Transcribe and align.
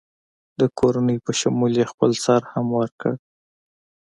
د 0.59 0.61
کورنۍ 0.79 1.17
په 1.25 1.31
شمول 1.39 1.71
یې 1.79 1.85
خپل 1.91 2.11
سر 2.23 2.41
هم 2.51 2.65
ورکړ. 2.79 3.13